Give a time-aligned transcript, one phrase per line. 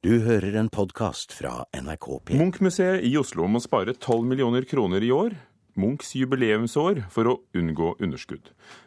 [0.00, 2.36] Du hører en podkast fra NRK P.
[2.40, 5.34] Munch-museet i Oslo må spare 12 millioner kroner i år,
[5.76, 8.46] Munchs jubileumsår, for å unngå underskudd.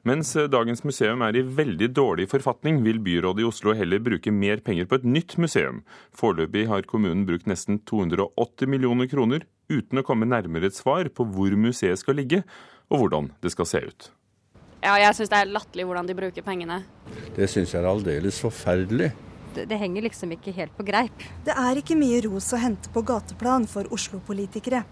[0.10, 4.64] Mens dagens museum er i veldig dårlig forfatning, vil byrådet i Oslo heller bruke mer
[4.66, 5.84] penger på et nytt museum.
[6.18, 11.28] Foreløpig har kommunen brukt nesten 280 millioner kroner, uten å komme nærmere et svar på
[11.36, 12.42] hvor museet skal ligge,
[12.90, 14.10] og hvordan det skal se ut.
[14.82, 16.80] Ja, jeg syns det er latterlig hvordan de bruker pengene.
[17.38, 19.12] Det syns jeg er aldeles forferdelig.
[19.54, 21.24] Det, henger liksom ikke helt på greip.
[21.46, 24.84] Det er ikke mye ros å hente på gateplan for Oslo-politikere.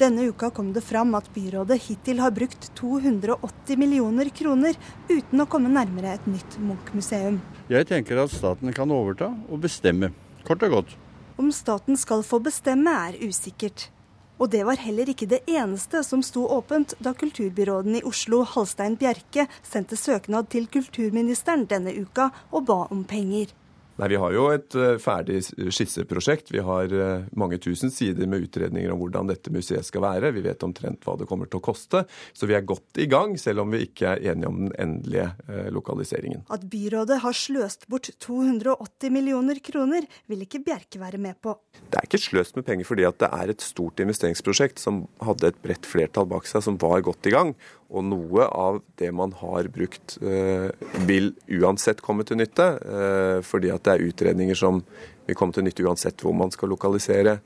[0.00, 4.78] Denne uka kom det fram at byrådet hittil har brukt 280 millioner kroner
[5.10, 7.36] uten å komme nærmere et nytt Munch-museum.
[7.68, 10.12] Jeg tenker at staten kan overta og bestemme,
[10.48, 10.96] kort og godt.
[11.40, 13.90] Om staten skal få bestemme er usikkert.
[14.40, 18.96] Og det var heller ikke det eneste som sto åpent da kulturbyråden i Oslo, Halstein
[18.96, 23.52] Bjerke, sendte søknad til kulturministeren denne uka og ba om penger.
[24.00, 26.48] Nei, Vi har jo et eh, ferdig skisseprosjekt.
[26.54, 30.30] Vi har eh, mange tusen sider med utredninger om hvordan dette museet skal være.
[30.32, 32.06] Vi vet omtrent hva det kommer til å koste.
[32.32, 35.26] Så vi er godt i gang, selv om vi ikke er enige om den endelige
[35.50, 36.46] eh, lokaliseringen.
[36.48, 41.58] At byrådet har sløst bort 280 millioner kroner, vil ikke Bjerke være med på.
[41.90, 45.60] Det er ikke sløst med penger fordi det er et stort investeringsprosjekt som hadde et
[45.60, 47.52] bredt flertall bak seg, som var godt i gang.
[47.90, 50.14] Og noe av det man har brukt,
[51.08, 52.68] vil uansett komme til nytte.
[53.42, 54.82] fordi at det er utredninger som
[55.26, 57.40] vil komme til nytte uansett hvor man skal lokalisere.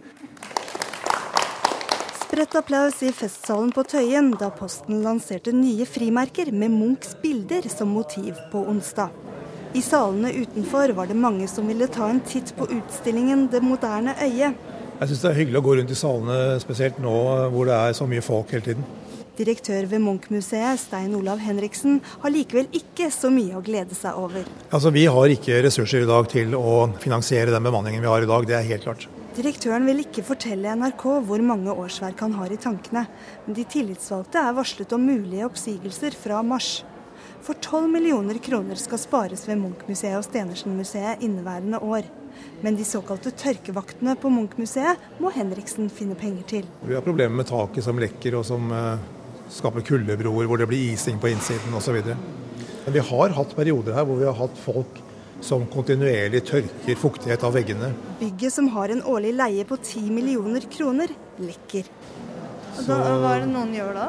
[2.24, 7.92] Spredt applaus i festsalen på Tøyen da Posten lanserte nye frimerker med Munchs bilder som
[7.94, 9.12] motiv på onsdag.
[9.74, 14.14] I salene utenfor var det mange som ville ta en titt på utstillingen 'Det moderne
[14.18, 14.54] øyet'.
[15.00, 17.14] Jeg syns det er hyggelig å gå rundt i salene, spesielt nå
[17.50, 18.84] hvor det er så mye folk hele tiden.
[19.34, 24.46] Direktør ved Munch-museet, Stein Olav Henriksen, har likevel ikke så mye å glede seg over.
[24.70, 28.30] Altså, Vi har ikke ressurser i dag til å finansiere den bemanningen vi har i
[28.30, 29.08] dag, det er helt klart.
[29.34, 33.08] Direktøren vil ikke fortelle NRK hvor mange årsverk han har i tankene,
[33.46, 36.84] men de tillitsvalgte er varslet om mulige oppsigelser fra mars.
[37.42, 42.06] For 12 millioner kroner skal spares ved Munch-museet og Stenersen-museet inneværende år.
[42.62, 46.70] Men de såkalte tørkevaktene på Munch-museet må Henriksen finne penger til.
[46.86, 48.70] Vi har problemer med taket som lekker og som
[49.52, 52.00] skaper kuldebroer hvor det blir ising på innsiden osv.
[52.84, 55.00] Vi har hatt perioder her hvor vi har hatt folk
[55.44, 57.90] som kontinuerlig tørker fuktighet av veggene.
[58.20, 61.10] Bygget som har en årlig leie på 10 millioner kroner,
[61.40, 61.90] lekker.
[62.74, 62.86] Så...
[62.88, 64.06] Da, hva er det noen gjør da?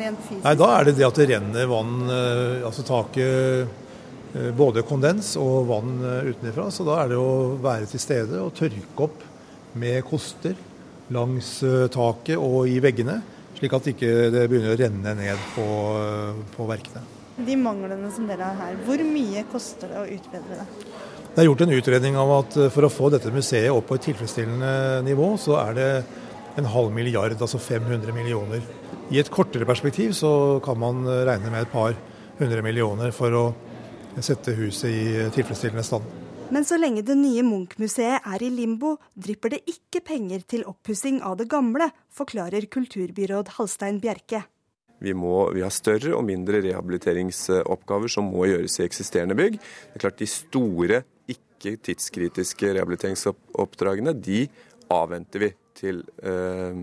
[0.00, 0.42] Rent fysisk?
[0.44, 1.94] Nei, Da er det det at det renner vann,
[2.66, 3.78] altså taket
[4.58, 6.68] både kondens og vann utenfra.
[6.74, 9.26] Så da er det å være til stede og tørke opp
[9.78, 10.58] med koster
[11.14, 11.58] langs
[11.94, 13.20] taket og i veggene
[13.60, 15.66] slik at ikke det ikke begynner å renne ned på,
[16.56, 17.02] på verkene.
[17.40, 20.66] De manglene som dere har her, hvor mye koster det å utbedre det?
[21.30, 24.08] Det er gjort en utredning av at for å få dette museet opp på et
[24.08, 24.72] tilfredsstillende
[25.06, 25.90] nivå, så er det
[26.58, 28.64] en halv milliard, altså 500 millioner.
[29.12, 30.32] I et kortere perspektiv så
[30.64, 31.94] kan man regne med et par
[32.40, 33.44] hundre millioner for å
[34.24, 36.08] sette huset i tilfredsstillende stand.
[36.50, 41.20] Men så lenge det nye Munch-museet er i limbo, drypper det ikke penger til oppussing
[41.22, 44.42] av det gamle, forklarer kulturbyråd Halstein Bjerke.
[45.00, 49.60] Vi, må, vi har større og mindre rehabiliteringsoppgaver som må gjøres i eksisterende bygg.
[49.62, 51.00] Det er klart De store,
[51.30, 54.42] ikke tidskritiske rehabiliteringsoppdragene de
[54.90, 56.82] avventer vi til, eh,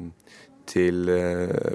[0.67, 1.09] til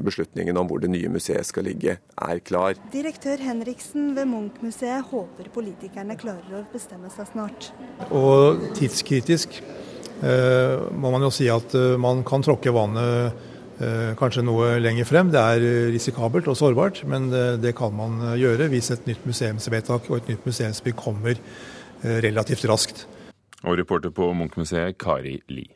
[0.04, 2.76] beslutningen om hvor det nye museet skal ligge, er klar.
[2.92, 7.70] Direktør Henriksen ved Munch-museet håper politikerne klarer å bestemme seg snart.
[8.10, 13.32] Og tidskritisk eh, må man jo si at man kan tråkke vannet
[13.82, 15.32] eh, kanskje noe lenger frem.
[15.32, 20.10] Det er risikabelt og sårbart, men det, det kan man gjøre hvis et nytt museumsvedtak
[20.10, 23.06] og et nytt museumsbygg kommer eh, relativt raskt.
[23.62, 25.68] Og reporter på Munch-museet, Kari Li.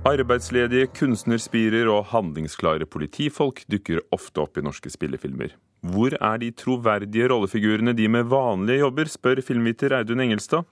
[0.00, 5.52] Arbeidsledige kunstnerspirer og handlingsklare politifolk dukker ofte opp i norske spillefilmer.
[5.84, 10.64] Hvor er de troverdige rollefigurene de med vanlige jobber, spør filmviter Audun Engelstad.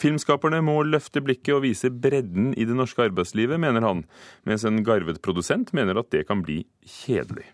[0.00, 4.00] Filmskaperne må løfte blikket og vise bredden i det norske arbeidslivet, mener han,
[4.48, 7.50] mens en garvet produsent mener at det kan bli kjedelig.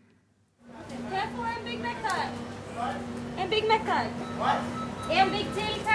[0.87, 2.31] En Big Mac her?
[3.43, 4.06] En Big Mac her.
[5.11, 5.85] En Big til.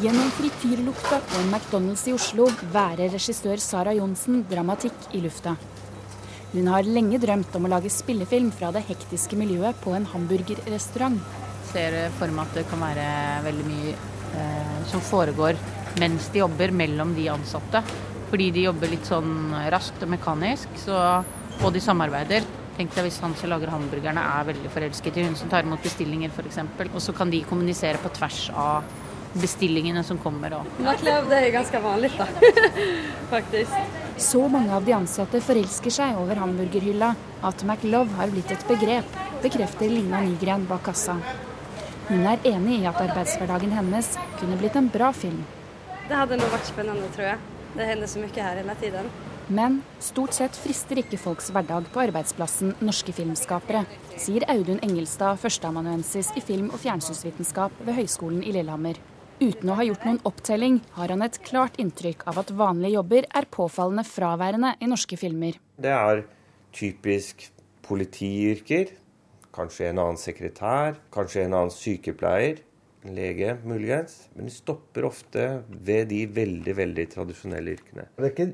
[0.00, 5.52] Gjennom frityrlukta og en McDonald's i Oslo værer regissør Sara Johnsen dramatikk i lufta.
[6.54, 11.18] Hun har lenge drømt om å lage spillefilm fra det hektiske miljøet på en hamburgerrestaurant.
[11.68, 13.10] Ser for meg at det kan være
[13.44, 15.60] veldig mye eh, som foregår
[16.00, 17.84] mens de jobber mellom de ansatte.
[18.30, 20.96] Fordi de jobber litt sånn raskt og mekanisk, så,
[21.60, 22.48] og de samarbeider,
[22.80, 25.82] Tenk deg hvis han som lager hamburgerne er veldig forelsket i hun som tar imot
[25.84, 26.62] bestillinger f.eks.
[26.86, 28.86] Og så kan de kommunisere på tvers av
[29.32, 30.58] bestillingene som kommer.
[30.60, 30.80] Og...
[30.80, 32.26] Det er ganske vanlig, da.
[33.34, 33.98] Faktisk.
[34.20, 37.14] Så mange av de ansatte forelsker seg over hamburgerhylla
[37.46, 41.16] at McLove har blitt et begrep, bekrefter Lina Nygren bak kassa.
[42.10, 45.44] Hun er enig i at arbeidshverdagen hennes kunne blitt en bra film.
[46.08, 47.42] Det hadde nå vært spennende, tror jeg.
[47.76, 49.12] Det hender så mye her hele tiden.
[49.50, 53.82] Men stort sett frister ikke folks hverdag på arbeidsplassen norske filmskapere,
[54.14, 59.00] sier Audun Engelstad, førsteamanuensis i film- og fjernsynsvitenskap ved Høgskolen i Lillehammer.
[59.40, 63.24] Uten å ha gjort noen opptelling, har han et klart inntrykk av at vanlige jobber
[63.38, 65.54] er påfallende fraværende i norske filmer.
[65.80, 66.26] Det er
[66.76, 67.46] typisk
[67.86, 68.90] politiyrker.
[69.56, 72.60] Kanskje en annen sekretær, kanskje en annen sykepleier.
[73.00, 74.26] En lege, muligens.
[74.34, 78.10] Men de stopper ofte ved de veldig, veldig tradisjonelle yrkene.
[78.18, 78.50] Det er ikke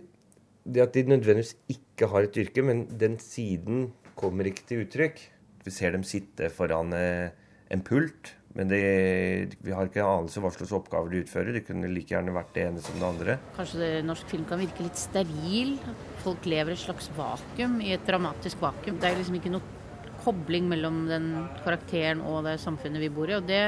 [0.66, 5.18] det at de nødvendigvis ikke har et yrke, men den siden kommer ikke til uttrykk.
[5.66, 7.34] Vi ser dem sitte foran eh,
[7.72, 8.80] en pult, men det,
[9.60, 11.52] vi har ikke anelse hva slags oppgaver de utfører.
[11.58, 13.38] Det kunne like gjerne vært det ene som det andre.
[13.58, 15.74] Kanskje det, norsk film kan virke litt steril.
[16.22, 18.96] Folk lever et slags vakuum, i et dramatisk vakuum.
[19.02, 19.74] Det er liksom ikke noe
[20.24, 21.28] kobling mellom den
[21.62, 23.60] karakteren og det samfunnet vi bor i, og det,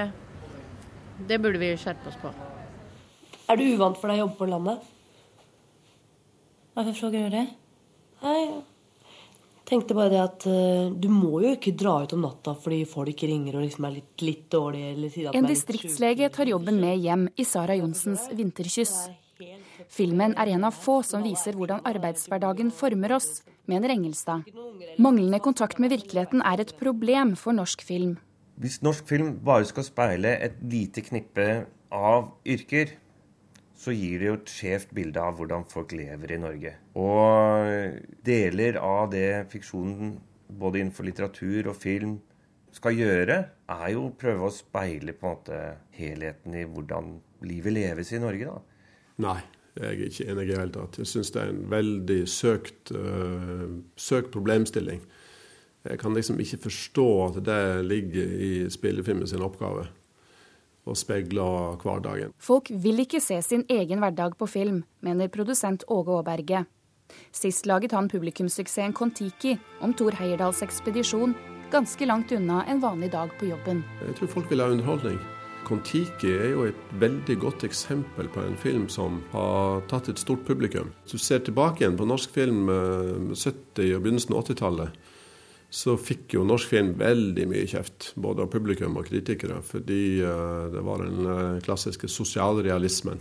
[1.29, 2.33] det burde vi skjerpe oss på.
[3.49, 4.89] Er det uvant for deg å jobbe på landet?
[6.79, 7.47] Frågar du det?
[8.23, 8.43] Nei,
[9.69, 13.25] tenkte bare det at uh, du må jo ikke dra ut om natta fordi folk
[13.29, 14.93] ringer og liksom er litt, litt dårlige.
[14.97, 19.09] Eller sier at en distriktslege tar jobben med hjem i Sara Johnsens 'Vinterkyss'.
[19.88, 23.29] Filmen er en av få som viser hvordan arbeidshverdagen former oss,
[23.70, 24.49] mener Engelstad.
[24.99, 28.17] Manglende kontakt med virkeligheten er et problem for norsk film.
[28.59, 31.47] Hvis norsk film bare skal speile et lite knippe
[31.94, 32.97] av yrker,
[33.79, 36.73] så gir det jo et skjevt bilde av hvordan folk lever i Norge.
[36.99, 40.17] Og deler av det fiksjonen
[40.49, 42.17] både innenfor litteratur og film
[42.75, 43.37] skal gjøre,
[43.71, 45.61] er jo å prøve å speile på en måte
[45.97, 47.15] helheten i hvordan
[47.47, 48.51] livet leves i Norge.
[48.51, 48.59] da.
[49.25, 49.39] Nei,
[49.79, 50.99] jeg er ikke enig i det hele tatt.
[50.99, 55.05] Jeg syns det er en veldig søkt, uh, søkt problemstilling.
[55.87, 59.87] Jeg kan liksom ikke forstå at det ligger i spillefilmen sin oppgave
[60.88, 62.35] og speiler hverdagen.
[62.38, 66.64] Folk vil ikke se sin egen hverdag på film, mener produsent Åge Aaberge.
[67.32, 71.35] Sist laget han publikumssuksessen Kon-Tiki om Thor Heyerdahls ekspedisjon,
[71.73, 73.82] ganske langt unna en vanlig dag på jobben.
[74.06, 75.19] Jeg tror folk vil ha underholdning.
[75.69, 80.46] Kon-Tiki er jo et veldig godt eksempel på en film som har tatt et stort
[80.49, 80.93] publikum.
[81.02, 85.08] Hvis du ser tilbake igjen på norsk film eh, 70- og begynnelsen av 80-tallet,
[85.69, 90.69] så fikk jo norsk film veldig mye kjeft, både av publikum og kritikere, fordi uh,
[90.73, 93.20] det var den uh, klassiske sosialrealismen.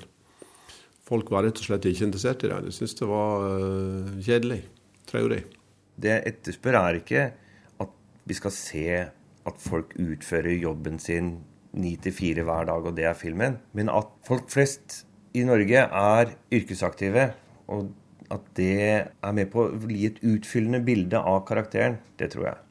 [1.08, 2.62] Folk var rett og slett ikke interessert i det.
[2.64, 4.62] De syntes det var uh, kjedelig.
[5.08, 5.44] Traurig.
[6.00, 7.28] Det jeg etterspør, er ikke
[7.84, 7.94] at
[8.28, 8.88] vi skal se
[9.48, 11.38] at folk utfører jobben sin
[11.78, 15.04] ni til fire hver dag, og det er filmen, men at folk flest
[15.36, 17.32] i Norge er yrkesaktive.
[17.68, 17.92] og
[18.34, 22.64] at det er med på å gi et utfyllende bilde av karakteren, det tror jeg.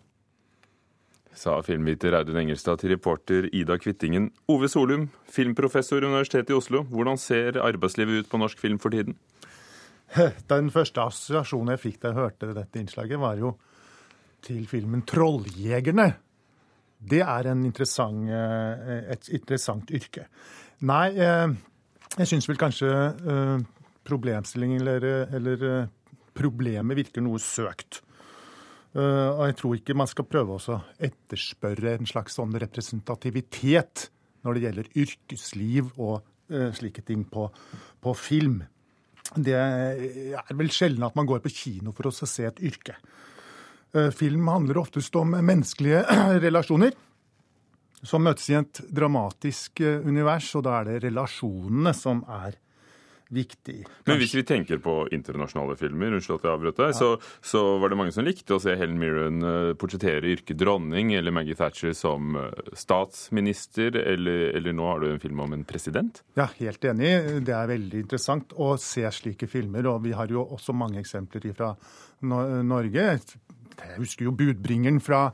[1.37, 4.31] Sa filmviter Audun Engelstad til reporter Ida Kvittingen.
[4.49, 6.81] Ove Solum, filmprofessor ved Universitetet i Oslo.
[6.88, 9.19] Hvordan ser arbeidslivet ut på norsk film for tiden?
[10.53, 13.56] Den første assosiasjonen jeg fikk da jeg hørte dette innslaget, var jo
[14.47, 16.12] til filmen 'Trolljegerne'.
[17.11, 20.26] Det er interessant, et interessant yrke.
[20.88, 22.88] Nei, jeg syns vel kanskje
[24.06, 25.64] problemstillingen eller, eller,
[26.36, 28.02] problemet virker noe søkt.
[28.96, 34.10] Og jeg tror ikke man skal prøve å etterspørre en slags sånn representativitet
[34.44, 37.46] når det gjelder yrkesliv og slike ting på,
[38.04, 38.58] på film.
[39.32, 42.98] Det er vel sjelden at man går på kino for å se et yrke.
[44.12, 46.04] Film handler oftest om menneskelige
[46.44, 46.92] relasjoner
[48.06, 52.58] som møtes i et dramatisk univers, og da er det relasjonene som er
[53.28, 53.80] viktig.
[54.06, 56.99] Men hvis vi tenker på internasjonale filmer, unnskyld at jeg avbrøt deg, ja.
[56.99, 57.09] så,
[57.42, 59.42] så, var det mange som likte å se Helen Mirren
[59.80, 62.38] portrettere yrket dronning, eller Maggie Thatcher som
[62.76, 66.23] statsminister, eller, eller nå har du en film om en president?
[66.38, 67.12] Ja, helt enig.
[67.47, 71.50] Det er veldig interessant å se slike filmer, og vi har jo også mange eksempler
[71.56, 71.75] fra
[72.23, 73.06] Norge.
[73.76, 75.28] Jeg husker jo 'Budbringeren' fra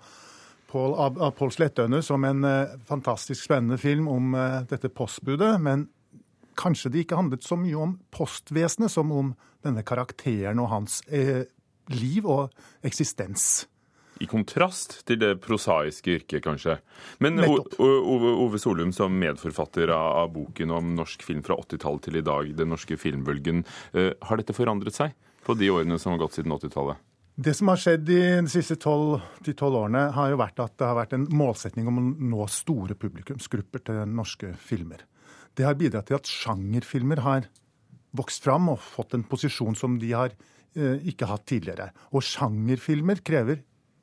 [0.72, 2.46] Pål Slettøyne som en
[2.88, 4.32] fantastisk spennende film om
[4.70, 5.61] dette postbudet.
[5.61, 5.90] men
[6.59, 11.44] kanskje det ikke handlet så mye om postvesenet som om denne karakteren og hans eh,
[11.92, 12.52] liv og
[12.87, 13.66] eksistens.
[14.23, 16.76] I kontrast til det prosaiske yrket, kanskje.
[17.25, 22.26] Men Ove, Solum, som medforfatter av, av, boken om norsk film fra 80-tallet til i
[22.26, 23.64] dag, den norske filmbølgen,
[23.97, 27.00] eh, har dette forandret seg på de årene som har gått siden 80-tallet?
[27.35, 28.21] Det som har skjedd de,
[28.52, 29.23] siste tolv
[29.56, 32.04] årene, har jo vært at det har vært en målsetning om å
[32.35, 35.06] nå store publikumsgrupper til norske filmer.
[35.56, 37.49] Det har bidratt til at sjangerfilmer har
[38.16, 40.32] vokst fram og fått en posisjon som de har
[40.76, 41.90] eh, ikke hatt tidligere.
[42.12, 43.62] Og sjangerfilmer krever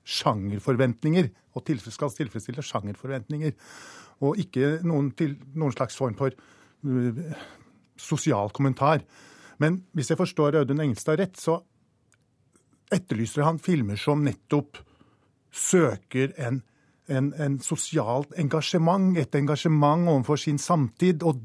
[0.09, 3.55] sjangerforventninger, og skal tilfredsstille sjangerforventninger.
[4.25, 7.19] Og ikke noen, til, noen slags form for uh,
[7.99, 9.03] sosial kommentar.
[9.61, 11.59] Men hvis jeg forstår Audun Engelstad rett, så
[12.91, 14.81] etterlyser han filmer som nettopp
[15.53, 16.61] søker en,
[17.09, 21.25] en, en sosialt engasjement, et engasjement overfor sin samtid.
[21.27, 21.41] Og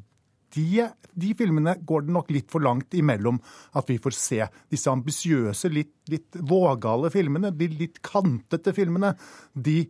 [0.54, 3.40] de, de, filmene går det nok litt for langt imellom
[3.78, 4.40] at vi får se.
[4.70, 9.14] Disse ambisiøse, litt, litt vågale filmene, de litt kantete filmene,
[9.54, 9.82] de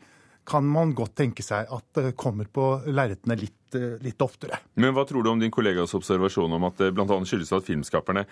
[0.45, 4.59] kan man godt tenke seg at kommer på lerretene litt, litt, oftere.
[4.77, 7.07] Men hva tror du om din kollegas observasjon om at det bl.a.
[7.25, 8.27] skyldes at filmskaperne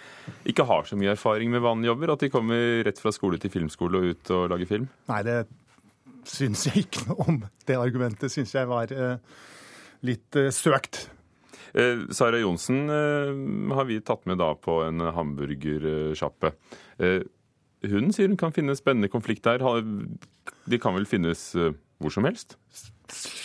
[0.48, 2.12] ikke har så mye erfaring med vanlige jobber?
[2.12, 4.90] At de kommer rett fra skole til filmskole og ut og lager film?
[5.08, 5.38] Nei, det
[6.28, 7.40] syns jeg ikke noe om.
[7.66, 9.18] Det argumentet syns jeg var eh,
[10.06, 11.06] litt eh, søkt.
[11.72, 12.88] Eh, Sara Johnsen
[13.72, 16.52] har vi tatt med da på en hamburgersjappe.
[17.82, 19.64] Hun sier hun kan finne spennende konflikt der.
[20.70, 21.48] De kan vel finnes
[22.02, 22.56] hvor som helst?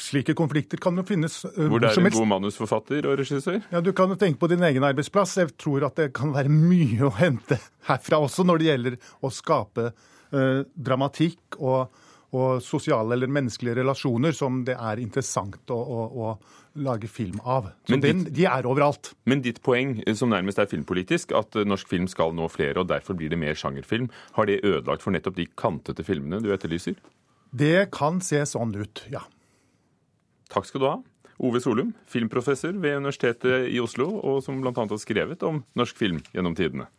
[0.08, 1.70] Slike konflikter kan jo finnes uh, helst.
[1.70, 3.60] hvor det er en god manusforfatter og regissør?
[3.74, 5.38] Ja, Du kan jo tenke på din egen arbeidsplass.
[5.38, 9.34] Jeg tror at det kan være mye å hente herfra også når det gjelder å
[9.34, 11.94] skape uh, dramatikk og,
[12.36, 17.72] og, sosiale eller menneskelige relasjoner som det er interessant å, å, å lage film av.
[17.88, 19.14] Så den, ditt, de er overalt.
[19.30, 23.18] Men ditt poeng, som nærmest er filmpolitisk, at norsk film skal nå flere, og derfor
[23.18, 27.00] blir det mer sjangerfilm, har det ødelagt for nettopp de kantete filmene du etterlyser?
[27.58, 29.24] Det kan se sånn ut, ja.
[30.52, 30.98] Takk skal du ha.
[31.48, 34.74] Ove Solum, filmprofessor ved Universitetet i Oslo, og som bl.a.
[34.74, 36.90] har skrevet om norsk film gjennom tidene.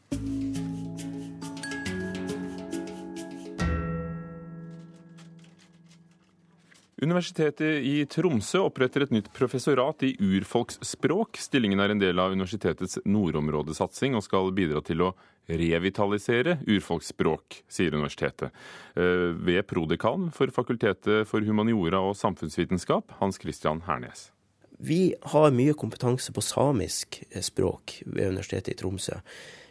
[6.99, 11.39] Universitetet i Tromsø oppretter et nytt professorat i urfolksspråk.
[11.39, 15.13] Stillingen er en del av universitetets nordområdesatsing og skal bidra til å
[15.49, 18.51] revitalisere urfolksspråk, sier universitetet.
[18.99, 24.33] Eh, ved prodekan for Fakultetet for humaniora og samfunnsvitenskap, Hans Christian Hernes.
[24.79, 29.23] Vi har mye kompetanse på samisk språk ved Universitetet i Tromsø.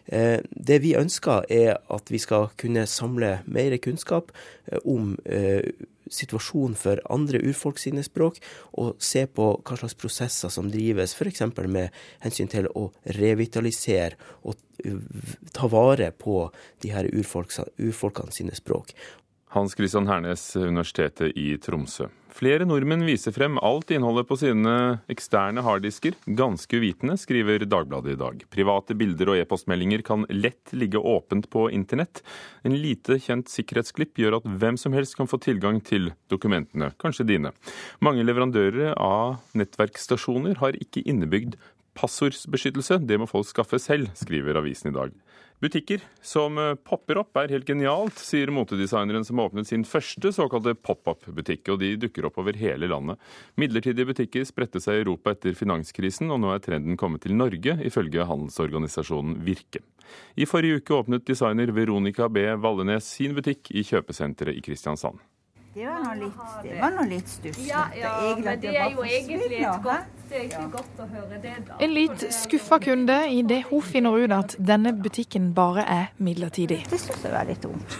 [0.08, 4.32] Eh, det vi ønsker, er at vi skal kunne samle mer kunnskap
[4.72, 5.16] eh, om
[6.08, 8.40] situasjonen for andre urfolk sine språk,
[8.80, 11.44] og se på hva slags prosesser som drives, f.eks.
[11.68, 11.92] med
[12.24, 12.88] hensyn til å
[13.18, 14.16] revitalisere
[14.48, 14.56] og
[15.52, 16.46] ta vare på
[16.84, 18.94] de her urfolkene sine språk.
[19.58, 22.06] Hans Christian Hernes, Universitetet i Tromsø.
[22.38, 24.74] Flere nordmenn viser frem alt innholdet på sine
[25.10, 28.44] eksterne harddisker, ganske uvitende, skriver Dagbladet i dag.
[28.54, 32.22] Private bilder og e-postmeldinger kan lett ligge åpent på internett.
[32.62, 37.26] En lite kjent sikkerhetsklipp gjør at hvem som helst kan få tilgang til dokumentene, kanskje
[37.32, 37.56] dine.
[38.06, 41.58] Mange leverandører av nettverkstasjoner har ikke innebygd
[41.98, 45.14] Passordsbeskyttelse det må folk skaffe selv, skriver avisen i dag.
[45.58, 50.30] Butikker som eh, popper opp er helt genialt, sier motedesigneren som har åpnet sin første
[50.36, 53.18] såkalte pop-up-butikk, og de dukker opp over hele landet.
[53.58, 57.80] Midlertidige butikker spredte seg i Europa etter finanskrisen, og nå er trenden kommet til Norge,
[57.90, 59.82] ifølge handelsorganisasjonen Virke.
[60.38, 62.46] I forrige uke åpnet designer Veronica B.
[62.62, 65.18] Vallenes sin butikk i kjøpesenteret i Kristiansand.
[65.78, 67.68] Det var nå litt, det var noe litt stusslig.
[67.70, 71.38] Ja, ja, men det er jo egentlig et godt, det er ikke godt å høre
[71.44, 71.78] det, da.
[71.86, 76.82] En litt skuffa kunde idet hun finner ut at denne butikken bare er midlertidig.
[76.90, 78.00] Det syns jeg var litt vondt.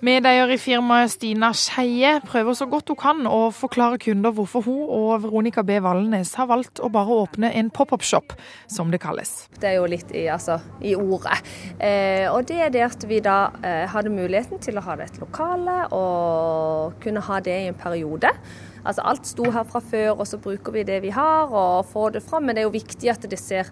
[0.00, 4.86] Medeier i firmaet Stina Skeie prøver så godt hun kan å forklare kunder hvorfor hun
[4.96, 5.76] og Veronica B.
[5.84, 8.32] Valnes har valgt å bare åpne en pop-up-shop,
[8.64, 9.34] som det kalles.
[9.60, 11.36] Det er jo litt i, altså, i ordet.
[11.76, 15.10] Eh, og det er det at vi da eh, hadde muligheten til å ha det
[15.10, 18.32] et lokale og kunne ha det i en periode.
[18.80, 22.16] Altså Alt sto her fra før, og så bruker vi det vi har og får
[22.16, 22.48] det fram.
[22.48, 23.68] Men det er jo viktig at det ser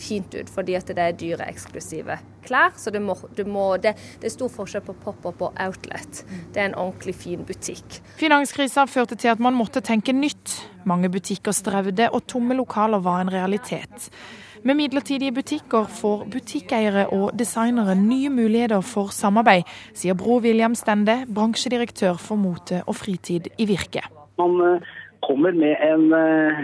[0.00, 2.74] fint ut, fordi at det er dyre, eksklusive klær.
[2.80, 6.24] Så det, må, det, må, det, det er stor forskjell på pop-up og outlet.
[6.54, 8.00] Det er en ordentlig fin butikk.
[8.20, 10.58] Finanskrisa førte til at man måtte tenke nytt.
[10.88, 14.10] Mange butikker strevde, og tomme lokaler var en realitet.
[14.66, 21.20] Med midlertidige butikker får butikkeiere og designere nye muligheter for samarbeid, sier Bro William Stende,
[21.34, 24.02] bransjedirektør for mote og fritid i Virke.
[24.38, 24.88] Man eh,
[25.22, 26.60] kommer med en eh,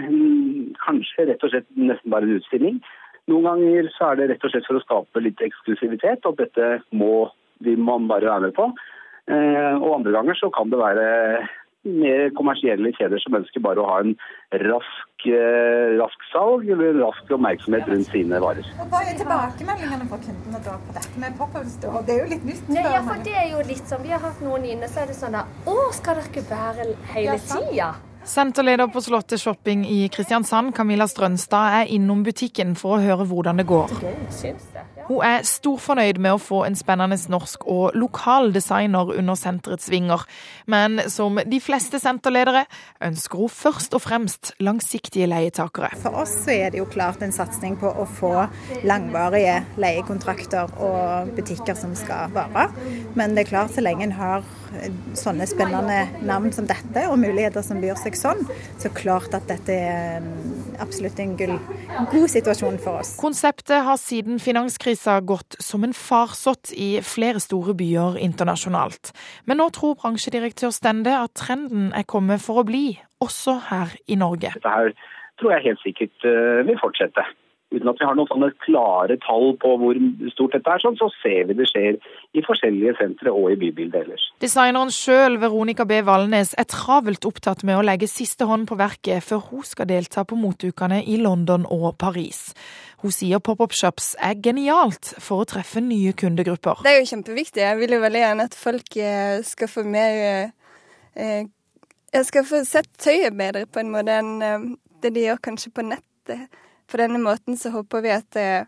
[0.83, 2.83] kanskje rett og slett nesten bare en utstilling
[3.31, 6.79] noen ganger så er det rett og slett for å skape litt eksklusivitet, og dette
[6.93, 7.29] må
[7.61, 8.69] man bare være med på.
[9.25, 11.05] Eh, og andre ganger så kan det være
[11.85, 14.15] mer kommersielle kjeder som ønsker bare å ha en
[14.65, 18.65] rask, eh, rask salg eller rask oppmerksomhet rundt sine varer.
[18.81, 22.01] Og Hva er tilbakemeldingene fra kundene da på dette med pop-up store?
[22.05, 22.69] Det er jo litt nytt.
[22.69, 25.07] Nei, ja, for det er jo litt sånn, Vi har hatt noen inne, så er
[25.09, 27.93] det sånn da Å, skal dere være hele tida?
[28.25, 33.61] Senterleder på Slottet Shopping i Kristiansand, Camilla Strønstad, er innom butikken for å høre hvordan
[33.61, 33.93] det går.
[34.33, 34.85] Syns det.
[35.05, 40.25] Hun er storfornøyd med å få en spennende norsk og lokal designer under senterets vinger.
[40.71, 42.65] Men som de fleste senterledere
[43.05, 45.91] ønsker hun først og fremst langsiktige leietakere.
[46.01, 48.33] For oss er det jo klart en satsing på å få
[48.87, 52.69] langvarige leiekontrakter og butikker som skal vare.
[53.15, 54.45] Men det er klart så lenge en har
[55.17, 58.41] sånne spennende navn som dette, og muligheter som byr seg sånn,
[58.81, 61.55] så klart at dette er mm, absolutt en gull,
[62.11, 63.15] god situasjon for oss.
[63.19, 64.41] Konseptet har siden
[64.95, 69.13] finanskrisa gått som en farsott i flere store byer internasjonalt.
[69.45, 74.15] Men nå tror bransjedirektør Stende at trenden er kommet for å bli, også her i
[74.15, 74.53] Norge.
[74.53, 74.93] Dette her
[75.39, 77.23] tror jeg helt sikkert eh, vil fortsette.
[77.73, 79.97] Uten at vi har noen sånne klare tall på hvor
[80.31, 81.97] stort dette er, sånn, så ser vi det skjer
[82.37, 84.27] i forskjellige sentre og i bybildet ellers.
[84.43, 85.97] Designeren sjøl, Veronica B.
[86.05, 90.23] Valnes, er travelt opptatt med å legge siste hånd på verket før hun skal delta
[90.29, 92.51] på moteukene i London og Paris.
[93.01, 96.85] Hun sier pop-up shops er genialt for å treffe nye kundegrupper.
[96.85, 97.63] Det er jo kjempeviktig.
[97.65, 100.21] Jeg vil jo veldig gjerne at folk eh, skal få mer
[101.13, 101.43] eh,
[102.13, 104.69] Jeg skal få sett tøyet bedre på en måte enn eh,
[105.03, 106.61] det de gjør kanskje på nettet.
[106.87, 108.67] På denne måten så håper vi at eh,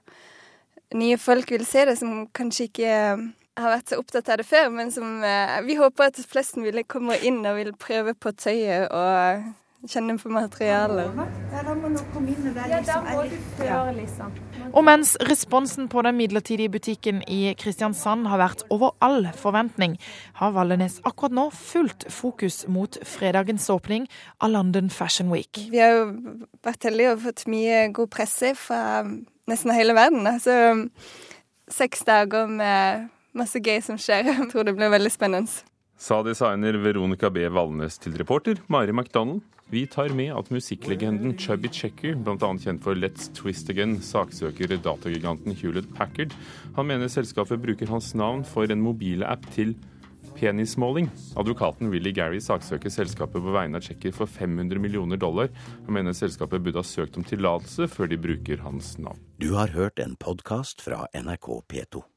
[0.98, 4.48] nye folk vil se det som kanskje ikke eh, har vært så opptatt av det
[4.48, 8.34] før, men som eh, vi håper at flest mulig kommer inn og vil prøve på
[8.38, 9.48] tøyet og
[9.86, 11.20] kjenne på materialet.
[11.54, 14.38] Ja, da må du komme inn og være Ja, da liksom må du føre, liksom.
[14.74, 19.96] Og mens responsen på den midlertidige butikken i Kristiansand har vært over all forventning,
[20.42, 24.08] har Vallenes akkurat nå fullt fokus mot fredagens åpning
[24.42, 25.62] av London Fashion Week.
[25.70, 26.08] Vi har jo
[26.66, 29.06] vært heldige og fått mye god presse fra
[29.48, 30.26] nesten hele verden.
[30.28, 30.90] Altså
[31.72, 33.08] seks dager med
[33.38, 34.26] masse gøy som skjer.
[34.34, 35.64] Jeg tror det blir veldig spennende.
[35.98, 37.48] Sa designer Veronica B.
[37.50, 39.42] Valnes til reporter Mari McDonald.
[39.70, 42.54] Vi tar med at musikklegenden Chubby Checker, bl.a.
[42.56, 46.32] kjent for Let's Twist Again, saksøker datagiganten Hewlett Packard.
[46.78, 49.76] Han mener selskapet bruker hans navn for en mobile app til
[50.40, 51.12] penismåling.
[51.36, 55.52] Advokaten Willy Gary saksøker selskapet på vegne av Checker for 500 millioner dollar.
[55.84, 59.20] Han mener selskapet burde ha søkt om tillatelse før de bruker hans navn.
[59.36, 62.08] Du har hørt en podkast fra NRK P2.